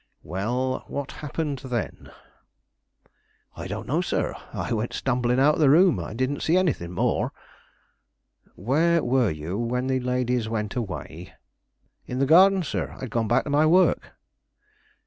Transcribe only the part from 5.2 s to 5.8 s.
out of the